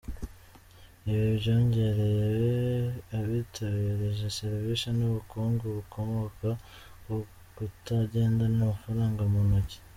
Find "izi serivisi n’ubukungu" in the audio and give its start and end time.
4.13-5.63